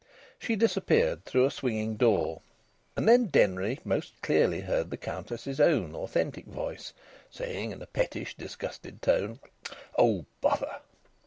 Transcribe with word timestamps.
She 0.39 0.55
disappeared 0.55 1.25
through 1.25 1.45
a 1.45 1.51
swinging 1.51 1.95
door; 1.95 2.41
and 2.97 3.07
then 3.07 3.27
Denry 3.27 3.79
most 3.83 4.19
clearly 4.23 4.61
heard 4.61 4.89
the 4.89 4.97
Countess's 4.97 5.59
own 5.59 5.93
authentic 5.93 6.47
voice 6.47 6.91
saying 7.29 7.69
in 7.69 7.83
a 7.83 7.85
pettish, 7.85 8.35
disgusted 8.35 9.03
tone: 9.03 9.39
"Oh! 9.99 10.25
Bother!" 10.41 10.77